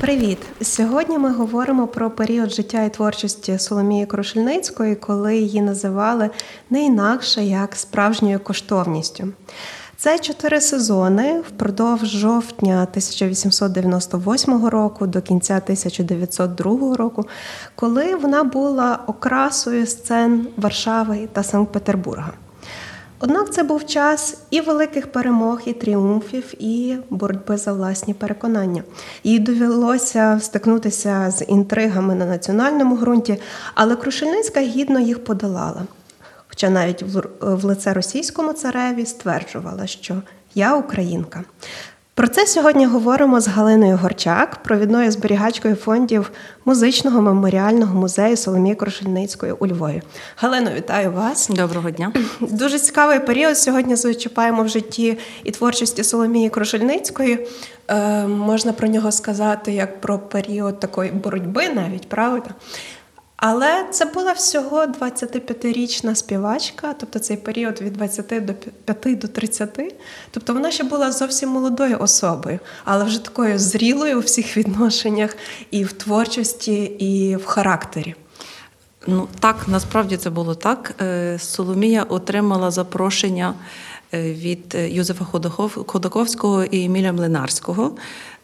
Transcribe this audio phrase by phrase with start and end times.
[0.00, 0.38] Привіт!
[0.62, 6.30] Сьогодні ми говоримо про період життя і творчості Соломії Крушельницької, коли її називали
[6.70, 9.28] не інакше як справжньою коштовністю.
[9.96, 17.24] Це чотири сезони впродовж жовтня 1898 року до кінця 1902 року,
[17.74, 22.32] коли вона була окрасою сцен Варшави та Санкт-Петербурга.
[23.18, 28.82] Однак це був час і великих перемог, і тріумфів, і боротьби за власні переконання.
[29.24, 33.40] Їй довелося стикнутися з інтригами на національному ґрунті,
[33.74, 35.82] але Крушельницька гідно їх подолала.
[36.48, 37.04] Хоча навіть
[37.40, 40.22] в лице російському цареві стверджувала, що
[40.54, 41.44] я українка.
[42.16, 46.30] Про це сьогодні говоримо з Галиною Горчак, провідною зберігачкою фондів
[46.64, 50.02] музичного меморіального музею Соломії Крушельницької у Львові.
[50.36, 51.48] Галино, вітаю вас.
[51.48, 52.12] Доброго дня.
[52.40, 53.58] Дуже зцікавий період.
[53.58, 57.46] Сьогодні зачіпаємо в житті і творчості Соломії Крушельницької.
[57.88, 62.50] Е, Можна про нього сказати як про період такої боротьби, навіть правда.
[63.36, 68.54] Але це була всього 25-річна співачка, тобто цей період від 20 до
[68.94, 69.94] 5 до 30.
[70.30, 75.36] Тобто вона ще була зовсім молодою особою, але вже такою зрілою у всіх відношеннях
[75.70, 78.14] і в творчості, і в характері.
[79.06, 80.94] Ну так, насправді це було так.
[81.00, 83.54] Е, Соломія отримала запрошення
[84.14, 85.24] е, від Юзефа
[85.86, 87.96] Ходаковського і Еміля Млинарського.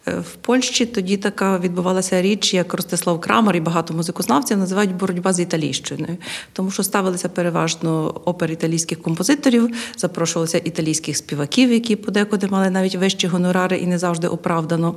[0.07, 5.33] Е, в Польщі тоді така відбувалася річ, як Ростислав Крамер і багато музикознавців називають боротьба
[5.33, 6.17] з італійщиною,
[6.53, 13.27] тому що ставилися переважно опери італійських композиторів, запрошувалися італійських співаків, які подекуди мали навіть вищі
[13.27, 14.95] гонорари і не завжди оправдано.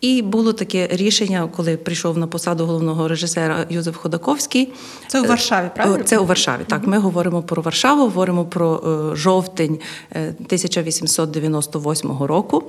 [0.00, 4.72] І було таке рішення, коли прийшов на посаду головного режисера Юзеф Ходаковський.
[5.06, 6.04] Це у Варшаві, правильно?
[6.04, 6.60] Це у Варшаві.
[6.66, 8.80] Так, ми говоримо про Варшаву, говоримо про
[9.14, 9.78] жовтень
[10.10, 12.62] 1898 року.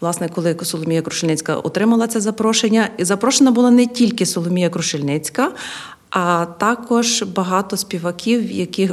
[0.00, 5.52] Власне, коли Соломія Крушельницька отримала це запрошення, і запрошена була не тільки Соломія Крушельницька,
[6.10, 8.86] а також багато співаків, які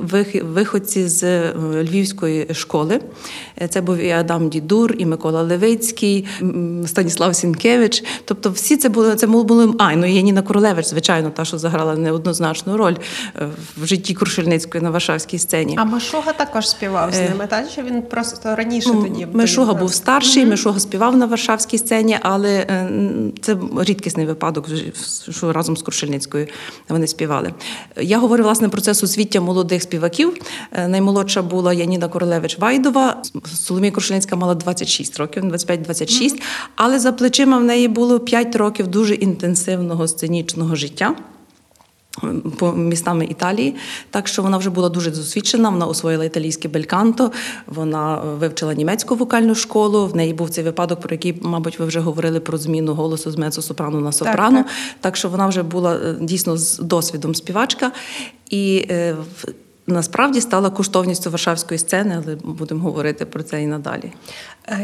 [0.44, 3.00] виходці з е, львівської школи.
[3.70, 6.28] Це був і Адам Дідур, і Микола Левицький,
[6.86, 8.04] Станіслав Сінкевич.
[8.26, 11.96] Тобто, всі це були це були а, ну і Яніна Королевич, звичайно, та що заграла
[11.96, 12.96] неоднозначну роль
[13.36, 15.76] е, в житті Крушельницької на Варшавській сцені.
[15.78, 17.66] А Машуга також співав з ними, так?
[17.76, 20.50] Чи він просто раніше ну, тоді Мишуга був старший, mm-hmm.
[20.50, 22.66] Мишуга співав на Варшавській сцені, але
[23.42, 24.70] це рідкісний випадок,
[25.30, 26.48] що разом з Крушельницькою
[26.90, 27.54] вони співали.
[28.02, 30.34] Я говорю власне про це суцвіття молодих співаків.
[30.88, 33.24] Наймолодша була Яніна Королевич Вайдова.
[33.54, 36.42] Соломія Крушельницька мала 26 років, 25-26, mm-hmm.
[36.76, 41.16] але за плечима в неї було 5 років дуже інтенсивного сценічного життя.
[42.58, 43.76] По містами Італії,
[44.10, 45.70] так що вона вже була дуже досвідчена.
[45.70, 47.32] Вона освоїла італійське бельканто,
[47.68, 50.08] вона вивчила німецьку вокальну школу.
[50.08, 53.36] В неї був цей випадок, про який, мабуть, ви вже говорили про зміну голосу з
[53.36, 54.58] мецо-сопрано на сопрано.
[54.58, 54.76] Так, так.
[55.02, 57.92] так що вона вже була дійсно з досвідом співачка.
[58.50, 59.16] І е,
[59.88, 64.14] насправді стала коштовністю Варшавської сцени, але будемо говорити про це і надалі.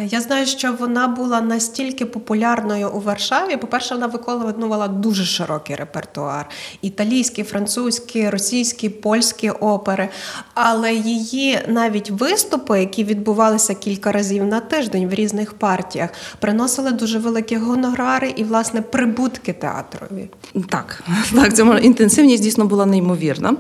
[0.05, 3.57] Я знаю, що вона була настільки популярною у Варшаві.
[3.57, 6.49] По-перше, вона виконувала дуже широкий репертуар:
[6.81, 10.09] італійські, французькі, російські, польські опери.
[10.53, 16.09] Але її навіть виступи, які відбувалися кілька разів на тиждень в різних партіях,
[16.39, 20.29] приносили дуже великі гонорари і, власне, прибутки театрові.
[20.69, 21.03] Так,
[21.35, 23.55] так, ця інтенсивність дійсно була неймовірна.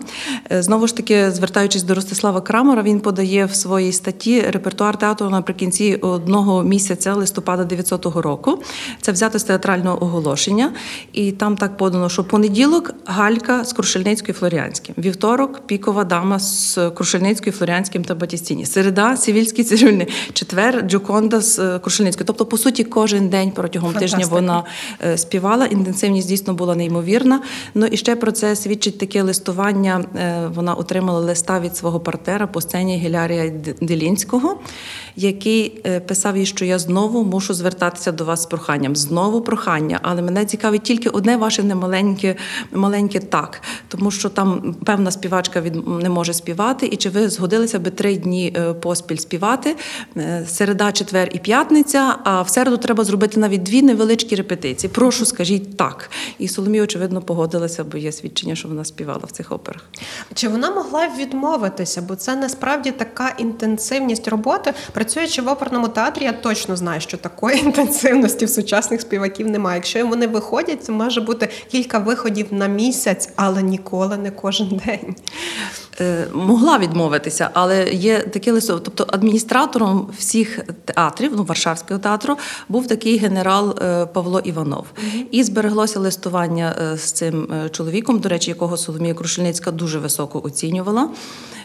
[0.49, 5.95] Знову ж таки, звертаючись до Ростислава Крамера, він подає в своїй статті репертуар театру наприкінці
[5.95, 8.63] одного місяця листопада 900 року.
[9.01, 10.71] Це взято з театрального оголошення,
[11.13, 17.53] і там так подано, що понеділок Галька з Крушельницькою Флоріанським, вівторок пікова дама з Крушельницькою,
[17.53, 18.65] Флоріанським та Батістіні.
[18.65, 22.25] Середа Сівільський цирюльний, четвер Джоконда з е, Крушельницькою.
[22.27, 24.17] Тобто, по суті, кожен день протягом Фантастика.
[24.21, 24.63] тижня вона
[25.05, 25.65] е, співала.
[25.65, 27.41] Інтенсивність дійсно була неймовірна.
[27.73, 30.05] Ну і ще про це свідчить таке листування.
[30.15, 33.49] Е, вона отримала листа від свого партнера по сцені Гілярія
[33.81, 34.59] Делінського,
[35.15, 38.95] який е, писав їй, що я знову мушу звертатися до вас з проханням.
[38.95, 42.35] Знову прохання, але мене цікавить тільки одне ваше немаленьке
[42.71, 46.85] маленьке так, тому що там певна співачка від не може співати.
[46.85, 49.75] І чи ви згодилися би три дні е, поспіль співати?
[50.17, 52.15] Е, Середа, четвер і п'ятниця.
[52.23, 54.91] А в середу треба зробити навіть дві невеличкі репетиції.
[54.93, 56.09] Прошу, скажіть так.
[56.39, 59.81] І Соломія, очевидно, погодилася, бо є свідчення, що вона співала в цих операх.
[60.33, 62.01] Чи вона могла відмовитися?
[62.01, 64.73] Бо це насправді така інтенсивність роботи.
[64.91, 69.77] Працюючи в оперному театрі, я точно знаю, що такої інтенсивності в сучасних співаків немає.
[69.77, 75.15] Якщо вони виходять, це може бути кілька виходів на місяць, але ніколи не кожен день.
[76.01, 78.79] Е, Могла відмовитися, але є таке лисо.
[78.79, 82.37] Тобто адміністратором всіх театрів, ну Варшавського театру,
[82.69, 84.85] був такий генерал е, Павло Іванов.
[85.31, 91.02] І збереглося листування е, з цим чоловіком, до речі, якого Соломія Крушельницька дуже високо оцінювала.
[91.07, 91.62] 네.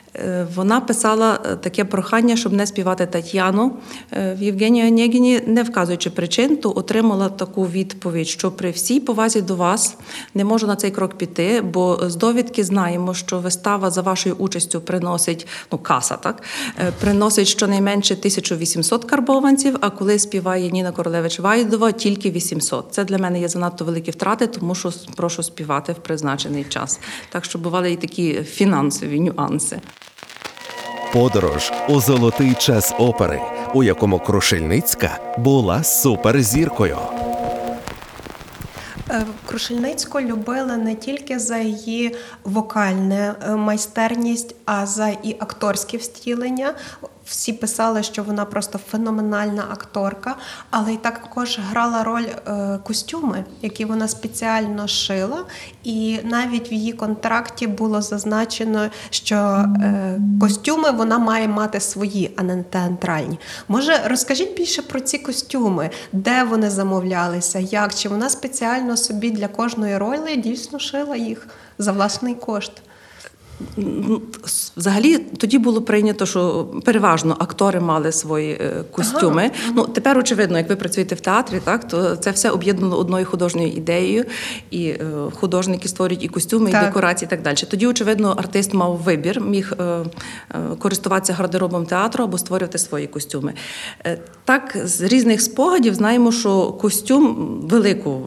[0.55, 3.73] Вона писала е, таке прохання, щоб не співати Тетяну
[4.13, 9.43] Е, в Євгенії Онєгіні, не вказуючи причин, то отримала таку відповідь, що при всій повазі
[9.43, 9.97] до вас
[10.35, 14.81] не можу на цей крок піти, бо з довідки знаємо, що вистава за вашою участю
[14.81, 16.43] приносить ну каса, так
[16.79, 19.77] е, приносить щонайменше 1800 карбованців.
[19.81, 22.87] А коли співає Ніна Королевич Вайдова, тільки 800.
[22.91, 27.01] Це для мене є занадто великі втрати, тому що прошу співати в призначений час.
[27.29, 29.81] Так що бували і такі фінансові нюанси.
[31.13, 33.41] Подорож у золотий час опери,
[33.75, 36.99] у якому Крушельницька була суперзіркою.
[39.11, 46.75] Е, Крушельницьку любили не тільки за її вокальне е, майстерність, а за і акторське втілення.
[47.29, 50.37] Всі писали, що вона просто феноменальна акторка,
[50.71, 55.45] але й також грала роль е, костюми, які вона спеціально шила.
[55.85, 62.43] І навіть в її контракті було зазначено, що е, костюми вона має мати свої, а
[62.43, 63.39] не театральні.
[63.69, 69.49] Може, розкажіть більше про ці костюми, де вони замовлялися, як чи вона спеціально собі для
[69.49, 71.49] кожної ролі дійсно шила їх
[71.79, 72.73] за власний кошт.
[73.77, 74.23] Ну,
[74.77, 79.51] Взагалі тоді було прийнято, що переважно актори мали свої е, костюми.
[79.75, 83.69] Ну тепер, очевидно, як ви працюєте в театрі, так то це все об'єднано одною художньою
[83.69, 84.25] ідеєю,
[84.71, 84.99] і е,
[85.35, 86.83] художники створюють і костюми, Так.
[86.83, 87.57] і декорації, і так далі.
[87.71, 90.05] Тоді, очевидно, артист мав вибір, міг е,
[90.79, 93.55] користуватися гардеробом театру або створювати свої костюми.
[94.45, 98.23] Так, з різних спогадів знаємо, що костюм велику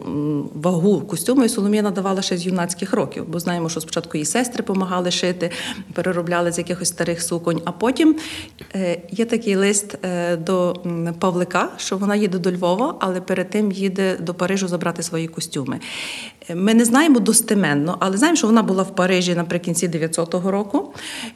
[0.54, 4.56] вагу костюму і Соломія надавала ще з юнацьких років, бо знаємо, що спочатку її сестри
[4.56, 5.41] допомагали шити,
[5.92, 7.62] переробляли з якихось старих суконь.
[7.64, 8.16] А потім
[8.74, 10.76] е, є такий лист е, до
[11.18, 15.80] Павлика, що вона їде до Львова, але перед тим їде до Парижу забрати свої костюми.
[16.48, 20.94] Е, Ми не знаємо достеменно, але знаємо, що вона була в Парижі наприкінці 900-го року,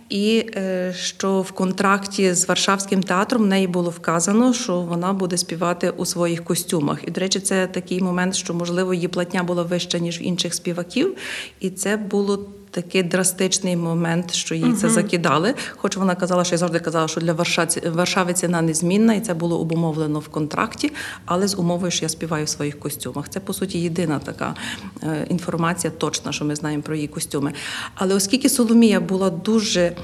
[0.09, 0.47] і
[0.93, 6.05] що в контракті з Варшавським театром в неї було вказано, що вона буде співати у
[6.05, 6.99] своїх костюмах.
[7.07, 10.55] І, до речі, це такий момент, що можливо її платня була вища ніж в інших
[10.55, 11.17] співаків,
[11.61, 12.47] і це було.
[12.71, 15.55] Такий драстичний момент, що їй це закидали.
[15.77, 17.33] Хоч вона казала, що я завжди казала, що для
[17.91, 20.93] Варшави ціна незмінна, і це було обумовлено в контракті,
[21.25, 23.29] але з умовою, що я співаю в своїх костюмах.
[23.29, 24.55] Це по суті єдина така
[25.03, 27.53] е, інформація точна, що ми знаємо про її костюми.
[27.95, 29.97] Але оскільки Соломія була дуже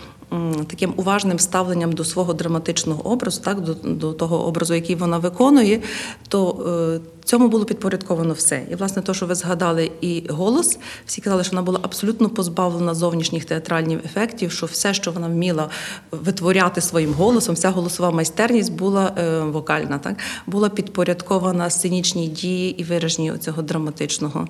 [0.66, 5.82] таким уважним ставленням до свого драматичного образу, так до, до того образу, який вона виконує,
[6.28, 8.62] то е, цьому було підпорядковано все.
[8.70, 12.94] І власне, те, що ви згадали, і голос, всі казали, що вона була абсолютно позбавлена
[12.94, 15.68] зовнішніх театральних ефектів, що все, що вона вміла
[16.10, 20.16] витворяти своїм голосом, вся голосова майстерність була е, вокальна, так
[20.46, 24.48] була підпорядкована сценічній дії і вираженні цього драматичного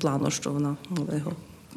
[0.00, 0.76] плану, що вона
[1.16, 1.32] його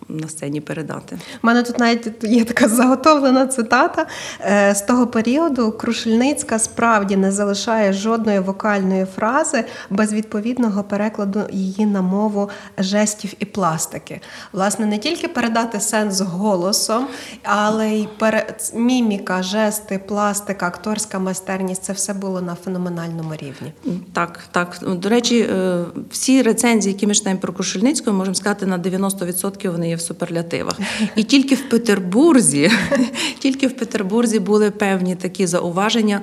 [0.09, 1.19] на сцені передати.
[1.43, 4.05] У мене тут навіть є така заготовлена цитата.
[4.41, 11.85] Е, З того періоду Крушельницька справді не залишає жодної вокальної фрази без відповідного перекладу її
[11.85, 14.21] на мову жестів і пластики.
[14.53, 17.07] Власне, не тільки передати сенс голосом,
[17.43, 18.55] але й пере...
[18.73, 23.73] міміка, жести, пластика, акторська майстерність це все було на феноменальному рівні.
[24.13, 24.79] Так, так.
[24.81, 29.89] До речі, е, всі рецензії, які ми читаємо про Крушельницьку, можемо сказати, на 90% вони
[29.89, 30.79] є в суперлятивах.
[31.15, 32.71] І тільки в Петербурзі,
[33.39, 36.21] тільки в Петербурзі були певні такі зауваження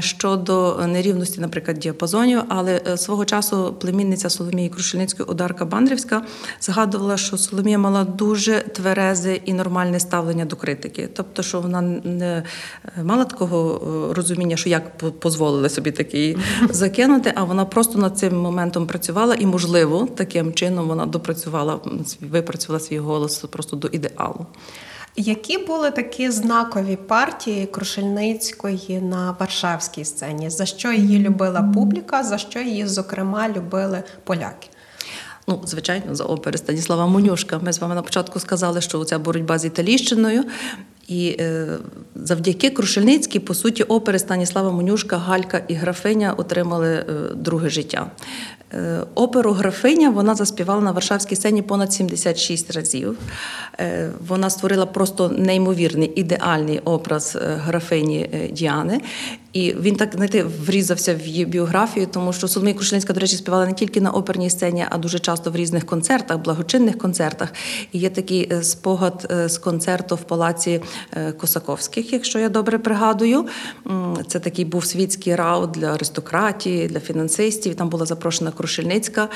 [0.00, 2.42] щодо нерівності, наприклад, діапазонів.
[2.48, 6.22] Але е, свого часу племінниця Соломії Крушельницької Одарка Бандрівська
[6.60, 11.08] згадувала, що Соломія мала дуже тверезе і нормальне ставлення до критики.
[11.14, 12.42] Тобто, що вона не
[12.98, 13.80] е, мала такого
[14.10, 14.82] е, розуміння, що як
[15.22, 16.36] дозволили собі такий
[16.70, 21.80] закинути, а вона просто над цим моментом працювала, і, можливо, таким чином вона допрацювала,
[22.20, 24.46] випрацювала свій голос просто до ідеалу.
[25.16, 30.50] Які були такі знакові партії Крушельницької на Варшавській сцені?
[30.50, 34.68] За що її любила публіка, за що її, зокрема, любили поляки?
[35.48, 37.58] Ну, звичайно, за опери Станіслава Монюшка.
[37.58, 40.44] Ми з вами на початку сказали, що ця боротьба з італійщиною.
[41.08, 41.78] І е,
[42.14, 47.04] завдяки Крушельницькій, по суті, опери Станіслава Монюшка, Галька і Графиня отримали е,
[47.34, 48.10] друге життя.
[48.74, 53.18] Е, оперу Графиня вона заспівала на Варшавській сцені понад 76 разів.
[53.80, 59.00] Е, вона створила просто неймовірний ідеальний образ е, графині Діани.
[59.56, 63.66] І він так знаєте, врізався в її біографію, тому що Соломія Крушельницька, до речі, співала
[63.66, 67.52] не тільки на оперній сцені, а дуже часто в різних концертах, благочинних концертах.
[67.92, 70.80] І є такий е, спогад е, з концерту в палаці
[71.12, 73.46] е, Косаковських, якщо я добре пригадую.
[74.26, 77.74] Це такий був світський раут для аристократії, для фінансистів.
[77.74, 79.28] Там була запрошена Крушельницька.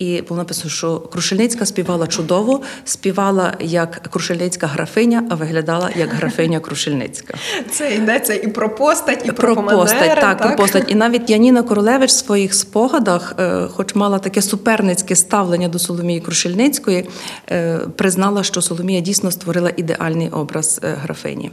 [0.00, 6.60] І було написано, що Крушельницька співала чудово, співала як Крушельницька графиня, а виглядала як графиня
[6.60, 7.34] Крушельницька.
[7.70, 10.84] Це йдеться і про постать, і про, Про постать, так, про постать.
[10.88, 16.20] І навіть Яніна Королевич в своїх спогадах, е, хоч мала таке суперницьке ставлення до Соломії
[16.20, 17.08] Крушельницької,
[17.50, 21.50] е, признала, що Соломія дійсно створила ідеальний образ е, графині.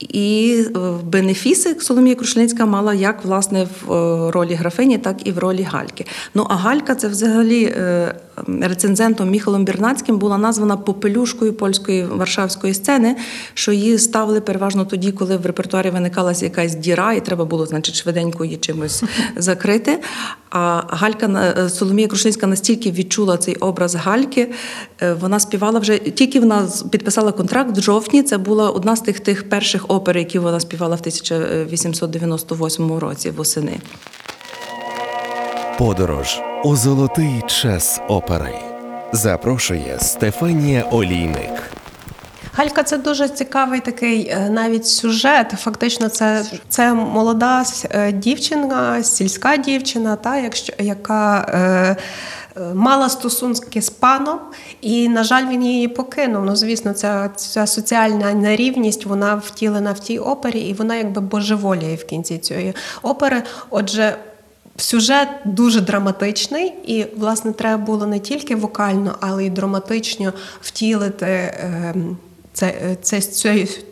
[0.00, 5.38] І е, бенефіси Соломія Крушельницька мала як власне в е, ролі графині, так і в
[5.38, 6.06] ролі Гальки.
[6.34, 8.14] Ну а Галька це взагалі е,
[8.62, 13.16] рецензентом Міхалом Бірнацьким була названа попелюшкою польської варшавської сцени,
[13.54, 17.94] що її ставили переважно тоді, коли в репертуарі виникалася якась діра, і треба було, значить,
[17.94, 19.04] швиденько її чимось
[19.36, 19.98] закрити.
[20.50, 24.50] А Галька Соломія Крушельницька настільки відчула цей образ Гальки,
[25.20, 28.22] вона співала вже тільки вона підписала контракт в жовтні.
[28.22, 33.80] Це була одна з тих тих перших опер, які вона співала в 1898 році восени.
[35.78, 38.54] Подорож у золотий час опери.
[39.12, 41.70] Запрошує Стефанія Олійник.
[42.52, 45.54] Галька це дуже цікавий такий е, навіть сюжет.
[45.58, 51.96] Фактично, це, це молода е, дівчина, сільська дівчина, та, якщо, яка е,
[52.74, 54.38] мала стосунки з паном,
[54.80, 56.44] і, на жаль, він її покинув.
[56.44, 61.96] Ну, звісно, ця, ця соціальна нерівність вона втілена в тій опері, і вона якби божеволіє
[61.96, 63.42] в кінці цієї опери.
[63.70, 64.16] Отже,
[64.76, 71.94] Сюжет дуже драматичний, і, власне, треба було не тільки вокально, але й драматично втілити е,
[72.52, 73.48] це, це, цю,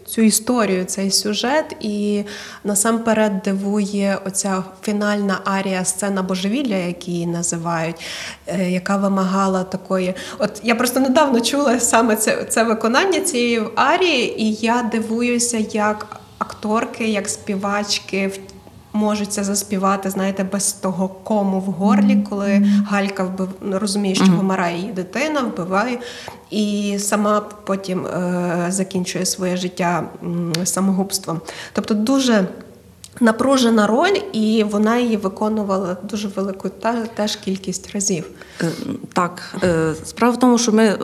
[0.07, 1.77] цю історію, цей сюжет.
[1.81, 2.25] І
[2.65, 7.97] насамперед дивує оця фінальна арія сцена божевілля, які її називають,
[8.47, 10.15] е, яка вимагала такої.
[10.39, 16.21] От я просто недавно чула саме це, це виконання цієї арії, і я дивуюся, як
[16.39, 18.31] акторки, як співачки.
[18.93, 24.25] Можуть це заспівати, знаєте, без того кому в горлі, коли Галька вбив, ну, розуміє, що
[24.25, 25.99] помирає її дитина, вбиває,
[26.51, 30.05] і сама потім е, закінчує своє життя
[30.65, 31.41] самогубством.
[31.73, 32.47] Тобто дуже
[33.21, 38.25] напружена роль, і вона її виконувала дуже велику та, теж кількість разів.
[38.63, 38.71] Е,
[39.13, 40.99] Так, е, справа в тому, що ми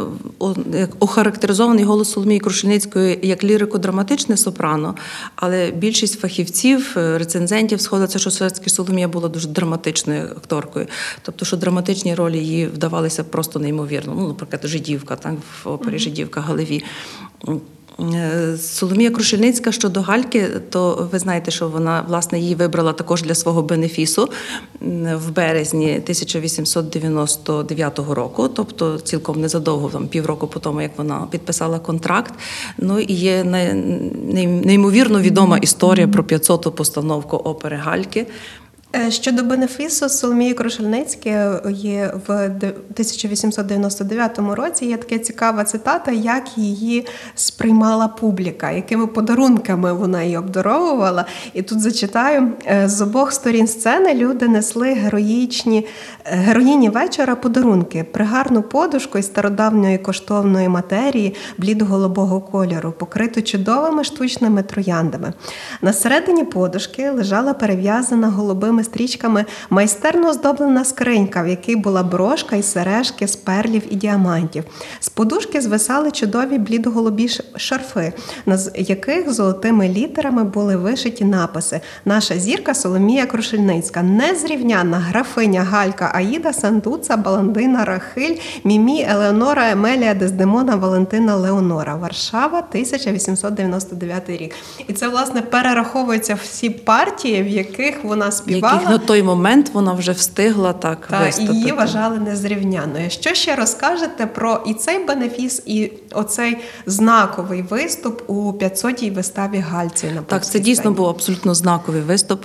[0.99, 4.95] охарактеризований голос Соломії Крушельницької як лірико-драматичне сопрано,
[5.37, 10.87] але більшість фахівців, е, рецензентів сходиться, що все-таки Соломія була дуже драматичною акторкою.
[11.23, 14.15] Тобто, що драматичні ролі їй вдавалися просто неймовірно.
[14.17, 16.85] Ну, наприклад, жидівка, так, в опері Жидівка Галеві.
[18.01, 23.35] Е, Соломія Крушельницька щодо Гальки, то ви знаєте, що вона власне її вибрала також для
[23.35, 24.29] свого бенефісу
[25.15, 32.35] в березні 1899 року, тобто цілком незадовго, там півроку по тому, як вона підписала контракт.
[32.79, 33.45] Ну і є
[34.65, 38.27] неймовірно відома історія про 500-ту постановку опери Гальки.
[38.97, 41.37] Е, Щодо бенефісу Соломії Крушельницької
[41.71, 44.87] є в 1899 році.
[44.87, 51.25] Є така цікава цитата, як її сприймала публіка, якими подарунками вона її обдаровувала.
[51.55, 55.87] І тут зачитаю: Е, з обох сторін сцени люди несли героїчні
[56.25, 64.63] е, героїні вечора подарунки, пригарну подушку із стародавньої коштовної матерії блідо-голубого кольору, покриту чудовими штучними
[64.63, 65.33] трояндами.
[65.83, 72.63] На середині подушки лежала перев'язана голубими стрічками майстерно оздоблена скринька, в якій була брошка і
[72.63, 74.65] сережки з перлів і діамантів.
[75.01, 78.13] З подушки звисали чудові блідоголубі шарфи,
[78.47, 86.53] на яких золотими літерами були вишиті написи: Наша зірка Соломія Крушельницька, незрівняна графиня Галька Аїда
[86.53, 91.95] Сандуца, Баландина Рахиль, Мімі Елеонора Емелія Дездемона Валентина Леонора.
[91.97, 94.55] Варшава, 1899 рік.
[94.89, 98.74] І це власне перераховуються всі партії, в яких вона співала.
[98.77, 98.99] Співала.
[98.99, 101.55] на той момент вона вже встигла так Та і виступити.
[101.55, 103.11] її вважали незрівнянною.
[103.11, 110.07] Що ще розкажете про і цей бенефіс, і оцей знаковий виступ у 500-й виставі Гальці
[110.15, 112.45] на Так, це дійсно був абсолютно знаковий виступ.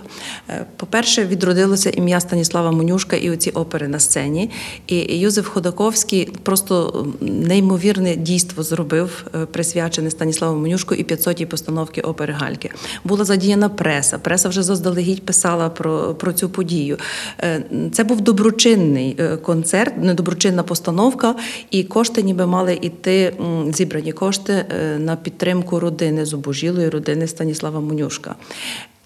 [0.50, 4.52] Е, По-перше, відродилося ім'я Станіслава Монюшка і оці опери на сцені.
[4.88, 12.34] І Юзеф Ходаковський просто неймовірне дійство зробив, е, присвячене Станіславу Монюшку і 500-й постановки опери
[12.34, 12.72] Гальки.
[13.04, 14.18] Була задіяна преса.
[14.18, 16.98] Преса вже заздалегідь писала про, про цю подію.
[17.42, 21.36] Е, Це був доброчинний е, концерт, недоброчинна постановка,
[21.72, 23.34] і кошти ніби мали йти,
[23.74, 28.36] зібрані кошти е, на підтримку родини зубожілої родини Станіслава Монюшка.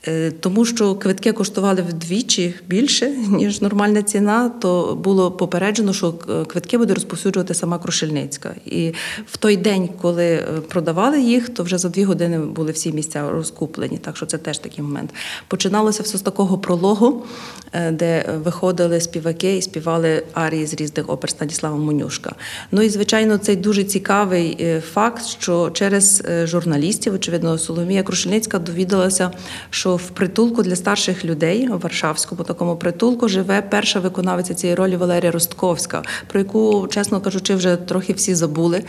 [0.08, 6.46] Е, Тому що квитки коштували вдвічі більше, ніж нормальна ціна, то було попереджено, що е,
[6.46, 8.56] квитки буде розповсюджувати сама Крушельницька.
[8.66, 8.94] І
[9.26, 13.30] в той день, коли е, продавали їх, то вже за дві години були всі місця
[13.30, 13.98] розкуплені.
[13.98, 15.14] Так що це теж такий момент.
[15.48, 17.26] Починалося все з такого прологу,
[17.92, 22.36] де виходили співаки і співали арії з різних опер Станіслава Монюшка.
[22.72, 29.32] Ну і звичайно, цей дуже цікавий факт, що через журналістів, очевидно, Соломія Крушельницька довідалася,
[29.70, 34.98] що в притулку для старших людей у Варшавському такому притулку живе перша виконавиця цієї ролі
[34.98, 38.84] Валерія Ростковська, про яку, чесно кажучи, вже трохи всі забули.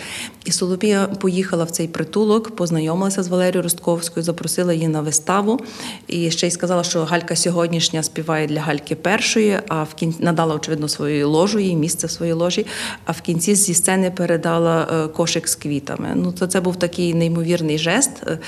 [0.45, 5.61] І Соломія поїхала в цей притулок, познайомилася з Валерією Ростковською, запросила її на виставу
[6.07, 10.55] і ще й сказала, що Галька сьогоднішня співає для Гальки першої, а в кінці надала,
[10.55, 12.67] очевидно, свою ложу, їй місце в своїй ложі,
[13.05, 16.09] а в кінці зі сцени передала е, кошик з квітами.
[16.15, 18.39] Ну, то це був такий неймовірний жест, е,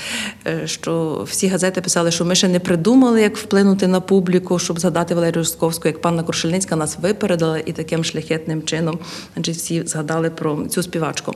[0.47, 4.79] е, що всі газети писали, що ми ще не придумали, як вплинути на публіку, щоб
[4.79, 8.99] згадати Валерію Ростковську, як панна Крушельницька нас випередила і таким шляхетним чином
[9.33, 11.33] значить, всі згадали про цю співачку.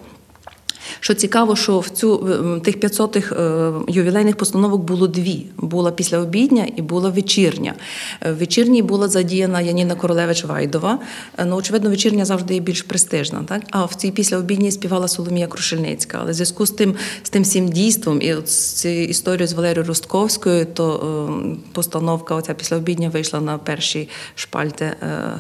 [0.99, 2.17] Що цікаво, що в цю
[2.63, 7.73] тих 500 е, ювілейних постановок було дві: була післяобідня і була вечірня.
[8.21, 10.99] Е, В вечірній була задіяна Яніна Королевич Вайдова.
[11.37, 13.43] Е, Ну, очевидно, вечірня завжди є більш престижна.
[13.47, 13.61] Так?
[13.71, 16.17] А в цій післяобідній співала Соломія Крушельницька.
[16.21, 19.87] Але в зв'язку з тим, з тим всім дійством і з цією історією з Валерією
[19.87, 24.91] Ростковською, то постановка оця післяобідня вийшла на перші шпальти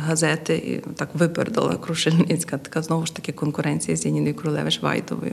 [0.07, 2.57] газети і так випередила Крушельницька.
[2.57, 5.30] Така знову ж таки конкуренція з Яніною Королевич Вайдовою.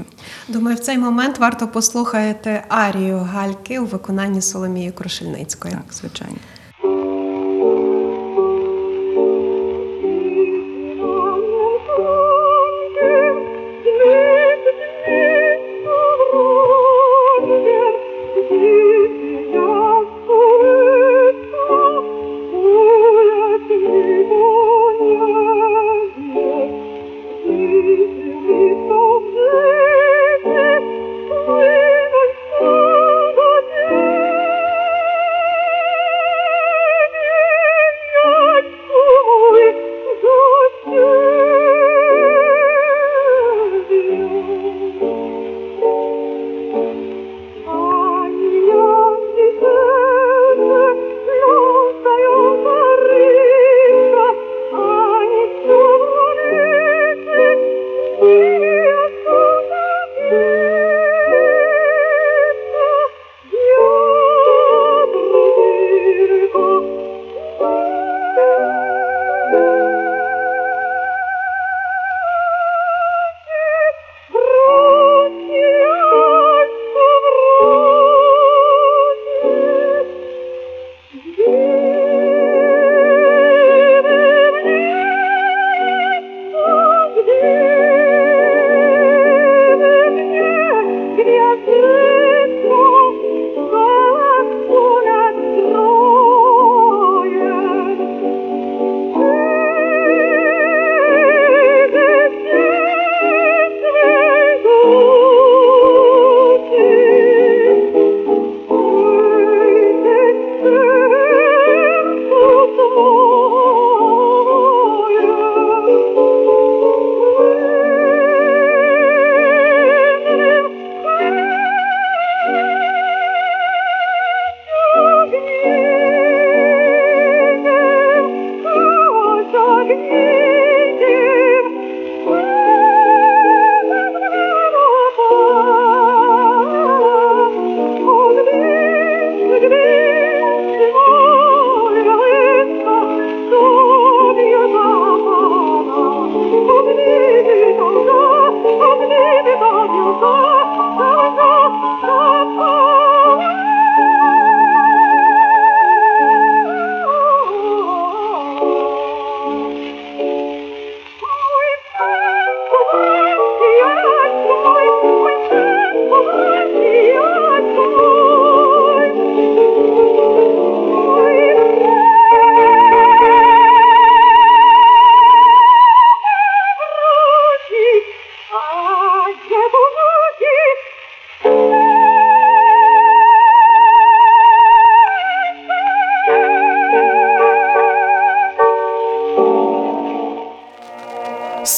[0.49, 5.75] Думаю, в цей момент варто послухати арію Гальки у виконанні Соломії Крушельницької.
[5.75, 6.37] Так, звичайно.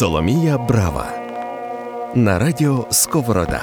[0.00, 1.12] Соломія Брава
[2.14, 3.62] на радіо Сковорода.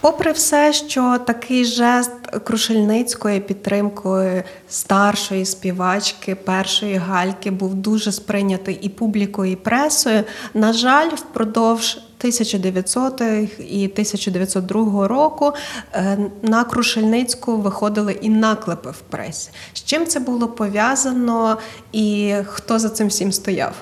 [0.00, 2.10] Попри все, що такий жест
[2.44, 10.24] Крушельницької підтримкою старшої співачки, першої гальки був дуже сприйнятий і публікою, і пресою.
[10.54, 13.20] На жаль, впродовж 1900
[13.58, 15.52] і 1902 року
[15.92, 19.50] е, на Крушельницьку виходили і наклепи в пресі.
[19.72, 21.58] З чим це було пов'язано,
[21.92, 23.72] і хто за цим всім стояв?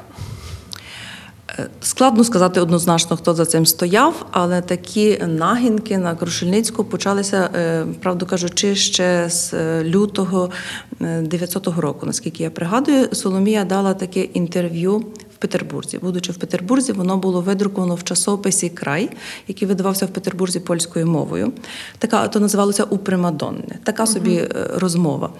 [1.81, 8.27] Складно сказати однозначно, хто за цим стояв, але такі нагінки на Крушельницьку почалися, е, правду
[8.27, 10.51] кажучи, ще з е, лютого
[11.01, 12.07] 900 року.
[12.07, 15.05] Наскільки я пригадую, Соломія дала таке інтерв'ю
[15.37, 15.99] Петербурзі.
[15.99, 19.11] Будучи в Петербурзі, воно було видруковано в часописі Край,
[19.49, 21.53] який видавався в Петербурзі польською мовою.
[21.99, 25.31] Така то називалося у Примадонне, Така собі е, розмова.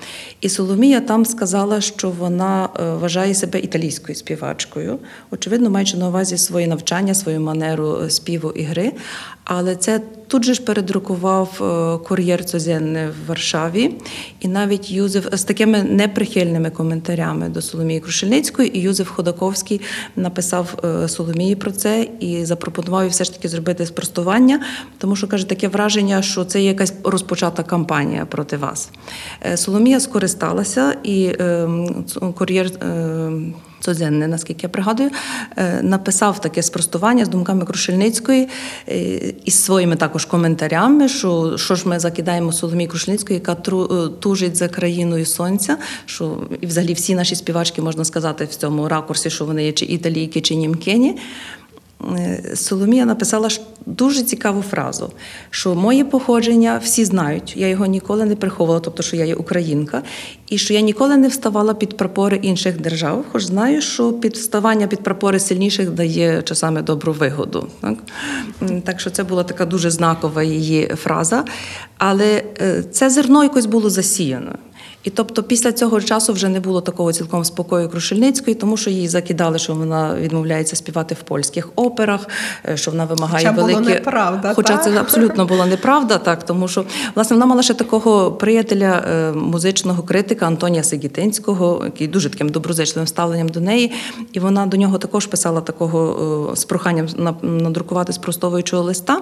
[0.41, 4.99] І Соломія там сказала, що вона е, вважає себе італійською співачкою,
[5.31, 8.93] очевидно, маючи на увазі своє навчання, свою манеру е, співу і гри.
[9.49, 13.95] Але це тут же ж передрукував е, кур'єр Цозенне в Варшаві,
[14.41, 19.81] і навіть Юзеф з такими неприхильними коментарями до Соломії Крушельницької, і Юзеф Ходаковський
[20.17, 24.61] написав е, Соломії про це і запропонував все ж таки зробити спростування,
[24.99, 28.91] тому що каже таке враження, що це якась розпочата кампанія проти вас.
[29.47, 31.69] Е, Соломія скористалася і е,
[32.39, 32.71] кур'єр.
[33.93, 35.11] Е, наскільки я пригадую,
[35.57, 38.49] е, написав таке спростування з думками Крушельницької
[38.89, 38.97] е,
[39.45, 44.69] із своїми також коментарями, що що ж ми закидаємо Соломії Крушельницької, яка е, тужить за
[44.69, 45.77] країною сонця.
[46.07, 49.85] Що і взагалі всі наші співачки можна сказати в цьому ракурсі, що вони є чи
[49.85, 51.19] італійки, чи німкені.
[52.05, 53.49] Е, Соломія написала
[53.87, 55.13] дуже цікаву фразу,
[55.51, 60.03] що моє походження всі знають, я його ніколи не приховувала, тобто, що я є українка,
[60.49, 65.03] і що я ніколи не вставала під прапори інших держав, хоч знаю, що підставання під
[65.03, 67.69] прапори сильніших дає часами добру вигоду.
[67.81, 67.99] Так,
[68.85, 71.45] так що це була така дуже знакова її фраза.
[71.99, 74.53] Але е, це зерно якось було засіяно.
[75.07, 79.09] І тобто після цього часу вже не було такого цілком спокою Крушельницької, тому що їй
[79.09, 82.29] закидали, що вона відмовляється співати в польських операх,
[82.69, 84.85] е, що вона вимагає Хоча було неправда, Хоча так?
[84.85, 90.03] це абсолютно була неправда, так тому що власне вона мала ще такого приятеля е, музичного
[90.03, 93.93] критика Антонія Сигітинського, який дуже таким доброзичливим ставленням до неї.
[94.33, 99.21] І вона до нього також писала такого е, з проханням на- надрукувати спростовуючого листа.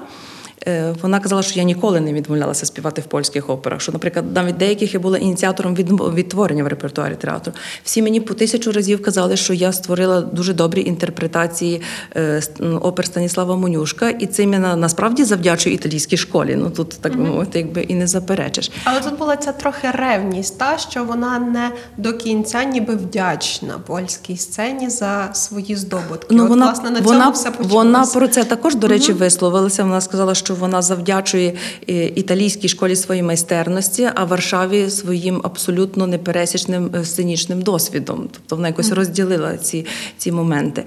[0.66, 3.80] Е, Вона казала, що я ніколи не відмовлялася співати в польських операх.
[3.80, 7.52] Що, наприклад, навіть деяких я була ініціатором від- відтворення в репертуарі театру.
[7.84, 11.82] Всі мені по тисячу разів казали, що я створила дуже добрі інтерпретації
[12.16, 12.42] е,
[12.80, 16.56] опер Станіслава Монюшка, і цим я на- насправді завдячую італійській школі.
[16.56, 18.70] Ну тут так би мовити, якби і не заперечиш.
[18.84, 24.36] Але тут була ця трохи ревність, та що вона не до кінця ніби вдячна польській
[24.36, 26.26] сцені за свої здобутки.
[26.34, 27.74] Ну, От, вона, власне, на вона, цьому все почалося.
[27.74, 29.82] вона про це також, до речі, висловилася.
[29.84, 31.52] Вона сказала, що вона завдячує
[31.88, 38.28] е, італійській школі своїй майстерності, а Варшаві своїм абсолютно непересічним е, сценічним досвідом.
[38.32, 39.86] Тобто вона якось розділила ці,
[40.18, 40.84] ці моменти.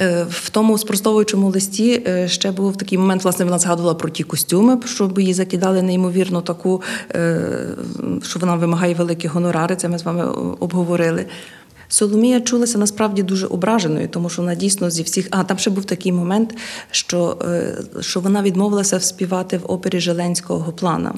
[0.00, 4.78] Е, В тому спростовуючому листі ще був такий момент, власне, вона згадувала про ті костюми,
[4.84, 6.82] щоб її закидали неймовірно таку,
[8.22, 9.76] що вона вимагає великі гонорари.
[9.76, 10.24] Це ми з вами
[10.60, 11.26] обговорили.
[11.92, 15.26] Соломія чулася насправді дуже ображеною, тому що вона дійсно зі всіх.
[15.30, 16.56] А там ще був такий момент,
[16.90, 21.14] що, е, що вона відмовилася співати в опері Желенського Гоплана.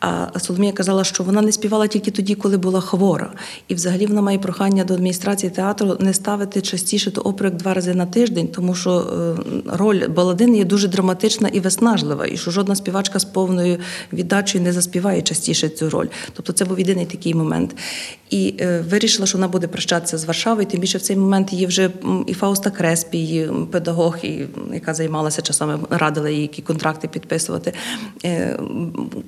[0.00, 3.32] А Соломія казала, що вона не співала тільки тоді, коли була хвора.
[3.68, 7.74] І взагалі вона має прохання до адміністрації театру не ставити частіше до опери як два
[7.74, 9.34] рази на тиждень, тому що е,
[9.66, 13.78] роль баладини є дуже драматична і виснажлива, і що жодна співачка з повною
[14.12, 16.06] віддачею не заспіває частіше цю роль.
[16.32, 17.76] Тобто це був єдиний такий момент.
[18.30, 20.66] І е, вирішила, що вона буде прощатися з Варшавою.
[20.66, 21.90] Тим більше в цей момент її вже
[22.26, 27.72] і Фауста Креспі, і педагог, і, яка займалася часами, радила їй, які контракти підписувати,
[28.24, 28.58] е,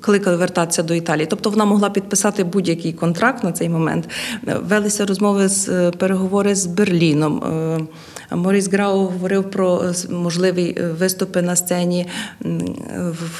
[0.00, 1.26] кликали вертатися до Італії.
[1.26, 4.08] Тобто вона могла підписати будь-який контракт на цей момент.
[4.48, 7.88] Е, Велися розмови з е, переговори з Берліном.
[8.30, 12.06] Моріс Грау говорив про е, можливі е, виступи на сцені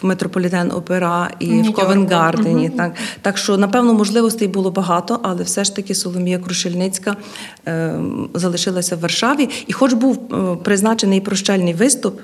[0.01, 1.81] в Метрополітен Опера і в Нью-Йорку.
[1.81, 2.71] Ковенгардені.
[2.71, 7.17] Так, так що, напевно, можливостей було багато, але все ж таки Соломія Крушельницька
[7.67, 8.01] е,
[8.35, 9.49] залишилася в Варшаві.
[9.67, 12.21] І, хоч був е, призначений прощальний виступ,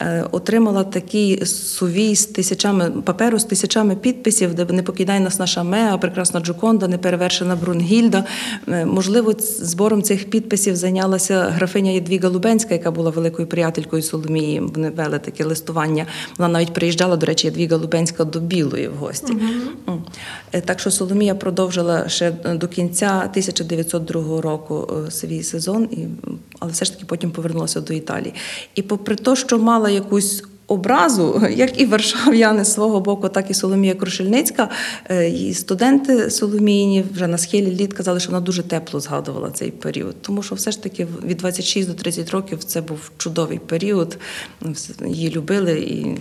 [0.00, 5.62] е, отримала такий сувій з тисячами паперу з тисячами підписів, де не покидай нас наша
[5.62, 8.24] Меа, прекрасна Джоконда, неперевершена Брунгільда.
[8.68, 14.60] Е, можливо, збором цих підписів зайнялася графиня Єдвіга Лубенська, яка була великою приятелькою Соломії.
[14.60, 16.06] Вони вели таке листування.
[16.38, 19.32] Вона навіть приїжджала, до речі, Дві Лубенська до Білої в гості.
[20.52, 25.88] Е, Так що Соломія продовжила ще е, до кінця 1902 року е, свій сезон,
[26.58, 28.34] але все ж таки потім повернулася до Італії.
[28.74, 33.54] І попри те, що мала якусь образу, як і варшав'яни з свого боку, так і
[33.54, 34.68] Соломія Крушельницька,
[35.10, 39.70] е, і студенти Соломіїні вже на схилі літ казали, що вона дуже тепло згадувала цей
[39.70, 40.22] період.
[40.22, 44.18] Тому що все ж таки від 26 до 30 років це був чудовий період.
[45.06, 46.18] Її любили і.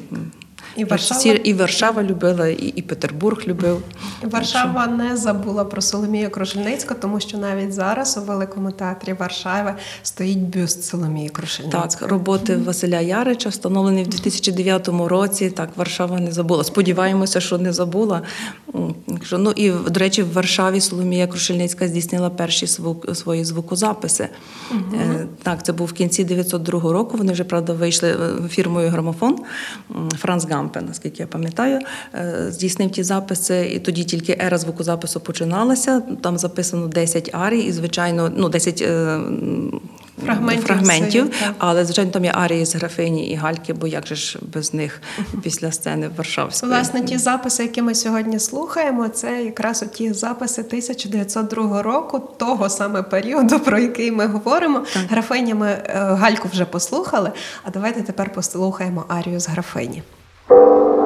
[0.77, 1.19] І Варшава?
[1.19, 3.81] всі- і Варшава любила, і, і Петербург любив.
[4.23, 10.39] Варшава не забула про Соломію Крушельницьку, тому що навіть зараз у Великому театрі Варшави стоїть
[10.39, 11.83] бюст Соломії Крушельницької.
[11.89, 15.49] Так, роботи Василя Ярича, встановлені в 2009 році.
[15.49, 16.63] Так, Варшава не забула.
[16.63, 18.21] Сподіваємося, що не забула.
[19.31, 24.27] Ну і до речі, в Варшаві Соломія Крушельницька здійснила перші звук- свої звукозаписи.
[24.93, 27.17] Е, Так, це був в кінці 902 року.
[27.17, 29.37] Вони вже правда вийшли е, фірмою грамофон.
[30.17, 31.79] Франц Гампе, наскільки я пам'ятаю,
[32.13, 36.01] е, здійснив ті записи, і тоді тільки ера звукозапису починалася.
[36.21, 39.19] Там записано 10 арій, і звичайно, ну 10 е,
[40.25, 44.15] Фрагментів фрагментів своїх, але звичайно там є арії з графині і гальки, бо як же
[44.15, 45.01] ж без них
[45.43, 46.71] після сцени Варшавської.
[46.71, 53.03] Власне, ті записи, які ми сьогодні слухаємо, це якраз ті записи 1902 року, того саме
[53.03, 54.85] періоду, про який ми говоримо.
[55.09, 57.31] Графині ми е, Гальку вже послухали.
[57.63, 60.03] А давайте тепер послухаємо арію з графині.
[60.49, 60.96] you.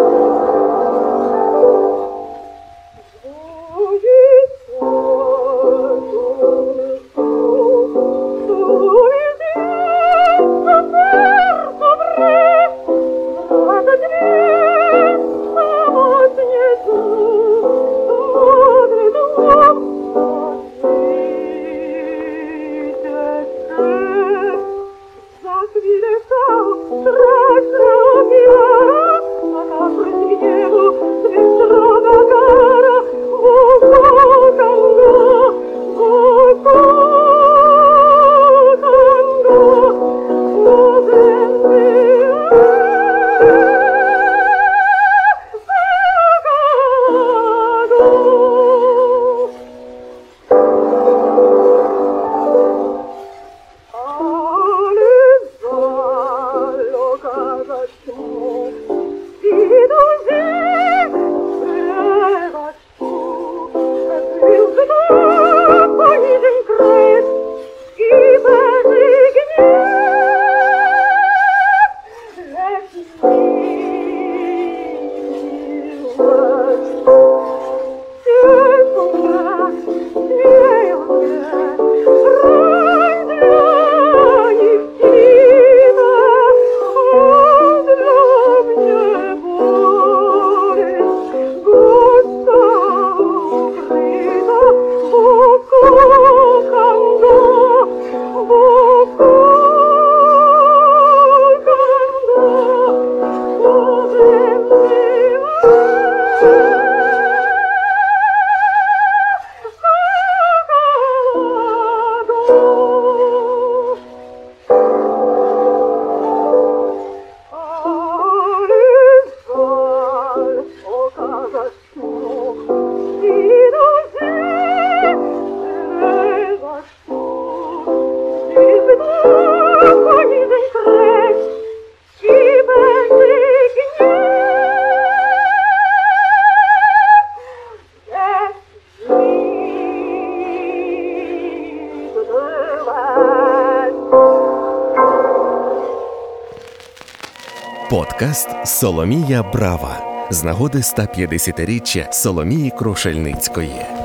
[148.31, 154.00] Подкаст Соломія Брава з нагоди 150-річчя Соломії Крушельницької.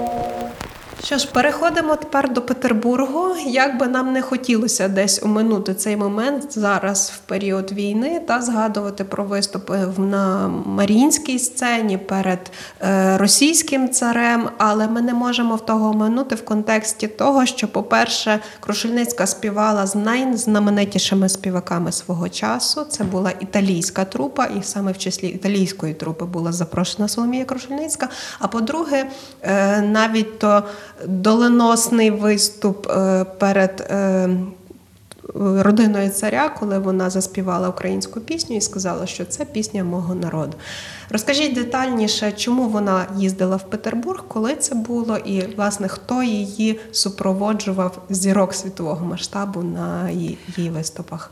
[1.07, 3.37] Що ж, переходимо тепер до Петербургу.
[3.47, 9.05] Як би нам не хотілося десь оминути цей момент зараз в період війни та згадувати
[9.05, 12.51] про виступи на Маріїнській сцені перед
[12.83, 18.41] е, російським царем, але ми не можемо в того оминути в контексті того, що, по-перше,
[18.61, 22.85] Крушельницька співала з найзнаменитішими співаками свого часу.
[22.85, 28.09] Це була італійська трупа, і саме в числі італійської трупи була запрошена Соломія Крушельницька.
[28.39, 29.07] А по-друге,
[29.43, 30.63] е, навіть то
[31.07, 34.29] доленосний виступ е, перед е,
[35.35, 40.57] родиною царя, коли вона заспівала українську пісню і сказала, що це пісня мого народу.
[41.11, 48.03] Розкажіть детальніше, чому вона їздила в Петербург, коли це було, і власне хто її супроводжував
[48.11, 51.31] зірок світового масштабу на її, її виступах.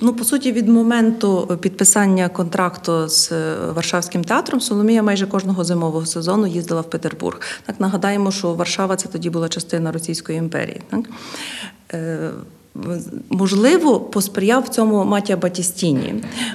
[0.00, 6.06] Ну, по суті, від моменту підписання контракту з е, Варшавським театром Соломія майже кожного зимового
[6.06, 7.40] сезону їздила в Петербург.
[7.66, 10.80] Так нагадаємо, що Варшава це тоді була частина Російської імперії.
[10.90, 11.00] Так?
[11.92, 12.30] Е,
[13.30, 16.14] Можливо, посприяв цьому Матія Батістіні,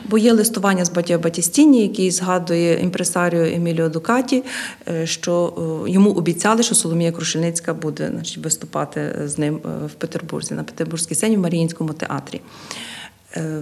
[0.09, 4.43] бо є листування з Батія Батістіні, який згадує імпресаріо Еміліо Дукаті,
[4.87, 5.53] е, що
[5.87, 11.37] йому обіцяли, що Соломія Крушельницька буде значить, виступати з ним в Петербурзі на Петербурзькій сцені
[11.37, 12.41] в Маріїнському театрі.
[13.35, 13.61] Е,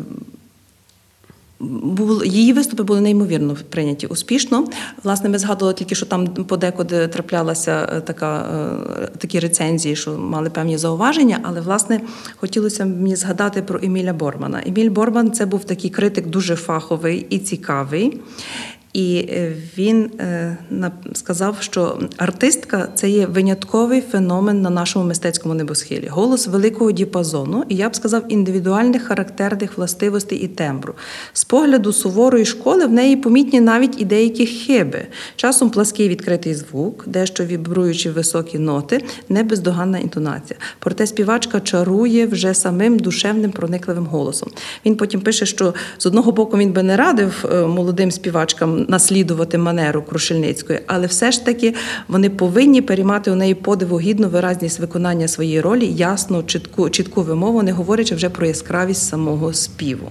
[2.25, 4.67] Її виступи були неймовірно прийняті успішно.
[5.03, 8.41] Власне, ми згадували тільки, що там подекуди траплялася е, така,
[9.01, 12.01] е, такі рецензії, що мали певні зауваження, але власне
[12.36, 14.63] хотілося мені згадати про Еміля Бормана.
[14.65, 18.19] Еміль Борман це був такий критик дуже фаховий і цікавий.
[18.93, 20.58] І е, він е,
[21.13, 26.08] сказав, що артистка це є винятковий феномен на нашому мистецькому небосхилі.
[26.08, 30.93] Голос великого діапазону, і я б сказав, індивідуальних характерних властивостей і тембру.
[31.34, 35.02] З погляду суворої школи в неї помітні навіть і деякі хиби.
[35.36, 40.60] Часом плаский відкритий звук, дещо вібруючи високі ноти, не бездоганна інтонація.
[40.80, 44.49] Проте співачка чарує вже самим душевним проникливим голосом.
[44.86, 49.57] Він потім пише, що з одного боку він би не радив е, молодим співачкам наслідувати
[49.57, 51.73] манеру Крушельницької, але все ж таки
[52.07, 57.63] вони повинні переймати у неї подиву гідну виразність виконання своєї ролі, ясну, чітку, чітку вимову,
[57.63, 60.09] не говорячи вже про яскравість самого співу.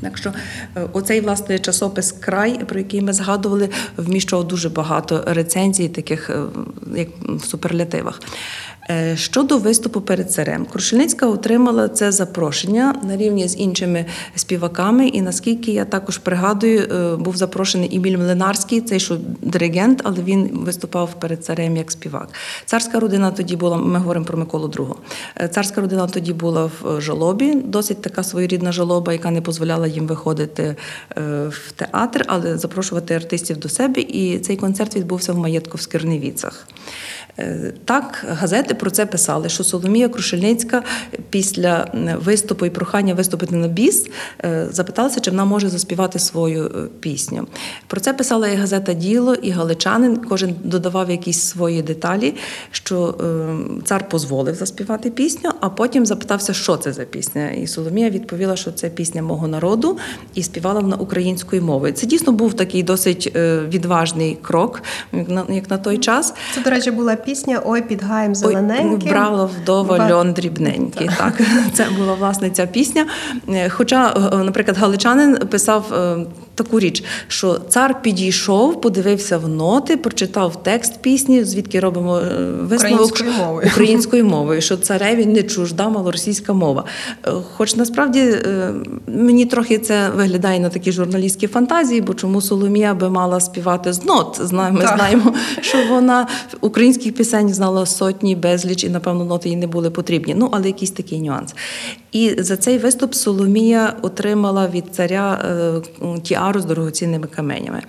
[0.00, 0.32] Так що
[0.76, 6.42] е, оцей власне часопис Край, про який ми згадували, вміщував дуже багато рецензій, таких е,
[6.96, 8.20] як в суперлятивах.
[8.88, 15.08] Е, Щодо виступу перед царем, Крушельницька отримала це запрошення на рівні з іншими співаками.
[15.08, 20.50] І наскільки я також пригадую, е, був запрошений Еміль Млинарський, цей що диригент, але він
[20.52, 22.28] виступав перед царем як співак.
[22.64, 24.94] Царська родина тоді була, ми говоримо про Миколу II.
[25.36, 30.06] Е, Царська родина тоді була в жалобі, досить така своєрідна жалоба, яка не дозволяла їм
[30.06, 30.76] виходити
[31.48, 34.00] в театр, але запрошувати артистів до себе.
[34.00, 36.66] І цей концерт відбувся в маєтку в Скирневіцах.
[37.40, 40.82] Е, Так, газети про це писали, що Соломія Крушельницька
[41.30, 41.86] після
[42.24, 44.06] виступу і прохання виступити на біс
[44.44, 47.46] е, запиталася, чи вона може заспівати свою е, пісню.
[47.86, 50.16] Про це писала і газета Діло, і Галичанин.
[50.16, 52.34] Кожен додавав якісь свої деталі,
[52.70, 53.14] що
[53.84, 57.50] цар дозволив заспівати пісню, а потім запитався, що це за пісня.
[57.50, 59.98] І Соломія відповіла, що це пісня мого народу,
[60.34, 61.92] і співала вона українською мовою.
[61.92, 63.32] Це дійсно був такий досить
[63.68, 64.82] відважний крок,
[65.48, 66.34] як на той час.
[66.54, 67.29] Це, до речі, була пісня
[67.64, 69.10] Ой під гаєм зелененьким.
[69.10, 71.10] Брала вдова Ба- льон дрібненький.
[71.18, 71.40] Так,
[71.72, 73.06] це була власне ця пісня.
[73.48, 79.96] Е, Хоча, е, наприклад, галичанин писав е, таку річ, що цар підійшов, подивився в ноти,
[79.96, 82.20] прочитав текст пісні, звідки робимо
[82.60, 83.68] висновок Українською мовою.
[83.72, 86.84] українською мовою, що цареві не чужда малоросійська мова.
[87.56, 88.34] Хоч насправді
[89.06, 94.04] мені трохи це виглядає на такі журналістські фантазії, бо чому Соломія би мала співати з
[94.04, 94.40] нот?
[94.52, 94.96] Ми Так.
[94.96, 96.26] знаємо, що вона
[96.60, 100.34] українських пісень знала сотні, безліч, і напевно ноти їй не були потрібні.
[100.34, 101.54] Ну, але якийсь такий нюанс.
[102.12, 105.42] І за цей виступ Соломія отримала від царя
[106.02, 107.82] е, тіару з дорогоцінними каменями.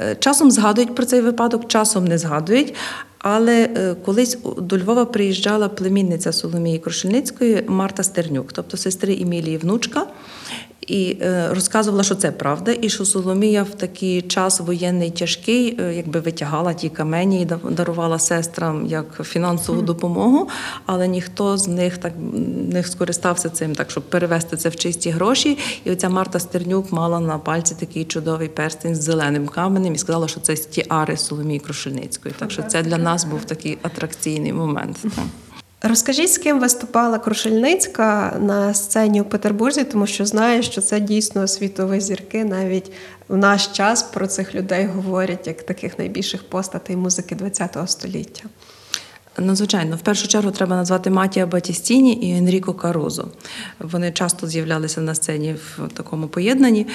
[0.00, 2.74] Е, Часом згадують про цей випадок, часом не згадують.
[3.18, 10.06] Але е, колись до Львова приїжджала племінниця Соломії Крушельницької Марта Стернюк, тобто сестри Емілії внучка.
[10.92, 15.94] І е, розказувала, що це правда, і що Соломія в такий час воєнний тяжкий, е,
[15.94, 20.48] якби витягала ті камені і да- дарувала сестрам як фінансову допомогу,
[20.86, 22.12] але ніхто з них так
[22.72, 25.58] не скористався цим, так щоб перевести це в чисті гроші.
[25.84, 30.28] І оця Марта Стернюк мала на пальці такий чудовий перстень з зеленим каменем і сказала,
[30.28, 32.34] що це з тіари Соломії Крушельницької.
[32.38, 34.98] Так що це для нас був такий атракційний момент.
[35.84, 41.48] Розкажіть, з ким виступала Крушельницька на сцені у Петербурзі, тому що знаю, що це дійсно
[41.48, 42.44] світові зірки.
[42.44, 42.92] Навіть
[43.28, 48.44] в наш час про цих людей говорять як таких найбільших постатей музики ХХ століття.
[49.38, 53.28] Ну, звичайно, в першу чергу треба назвати Матія Батістіні і Енріко Карузо.
[53.78, 56.86] Вони часто з'являлися на сцені в такому поєднанні,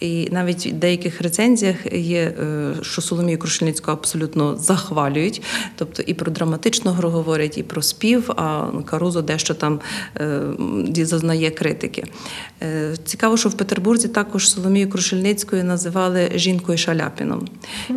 [0.00, 5.42] і навіть в деяких рецензіях є, е, що Соломію Крушельницьку абсолютно захвалюють.
[5.76, 9.80] Тобто і про драматичну гру говорять, і про спів, а Карузо дещо там
[10.16, 10.40] е,
[11.04, 12.04] зазнає критики.
[12.62, 17.48] Е, Цікаво, що в Петербурзі також Соломію Крушельницькою називали жінкою Шаляпіном.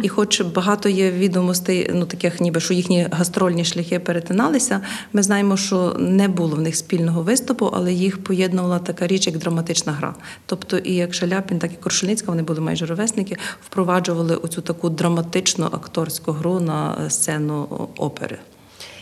[0.02, 4.82] І хоч багато є відомостей, ну таких ніби що їхні гастрольні шляхи перетиналися,
[5.14, 9.38] ми знаємо, що не було в них спільного виступу, але їх поєднувала така річ, як
[9.38, 10.16] драматична гра.
[10.46, 15.66] Тобто, і як Шаляпін, так і Крушельницька, вони були майже ровесники, впроваджували оцю таку драматичну
[15.66, 18.40] акторську гру на сцену опери.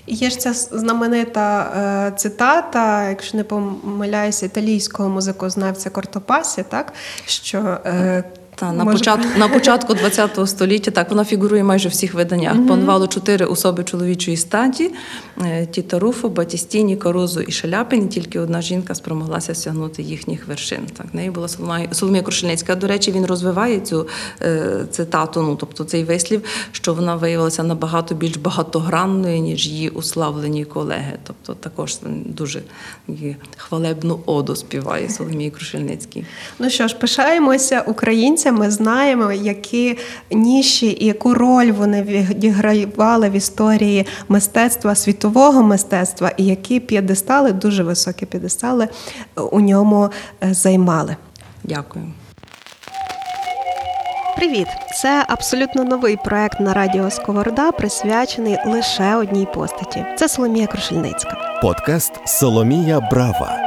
[0.07, 1.73] Є ж ця знаменита
[2.07, 6.93] е, цитата, якщо не помиляюся, італійського музикознавця Кортопасі, так
[7.25, 8.23] що е,
[8.59, 12.67] Та на може- початку на початку ХХ століття так вона фігурує майже в всіх виданнях.
[12.67, 14.91] Панувало чотири особи чоловічої статі:
[15.41, 18.03] е, Тіта Руфо, Батістіні, Карузо і Шаляпин.
[18.03, 20.79] І тільки одна жінка спромоглася сягнути їхніх вершин.
[20.97, 22.75] Так, нею була Соломія, Соломія Крушельницька.
[22.75, 24.07] До речі, він розвиває цю
[24.41, 26.41] е, цитату, ну тобто цей вислів,
[26.71, 31.13] що вона виявилася набагато більш багатогранною, ніж її уславлені колеги.
[31.23, 32.61] Тобто також дуже
[33.57, 36.25] хвалебну оду співає Соломії Крушельницькій.
[36.59, 37.81] Ну що ж, пишаємося
[38.47, 39.97] українцями, знаємо, які
[40.31, 47.83] ніші і яку роль вони відігравали в історії мистецтва, світового мистецтва, і які п'єдестали, дуже
[47.83, 48.87] високі п'єдестали
[49.37, 50.09] е, у ньому
[50.43, 51.15] е, займали.
[51.63, 52.05] Дякую.
[54.37, 54.67] Привіт!
[55.01, 60.05] Це абсолютно новий проект на радіо Сковорода, присвячений лише одній постаті.
[60.17, 61.59] Це Соломія Крушельницька.
[61.61, 63.66] Подкаст Соломія Брава.